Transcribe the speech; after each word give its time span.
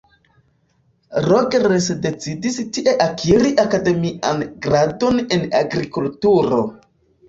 Rogers 1.25 1.91
decidis 2.07 2.59
tie 2.79 2.97
akiri 3.07 3.55
akademian 3.67 4.45
gradon 4.67 5.25
en 5.39 5.49
agrikulturo. 5.65 6.65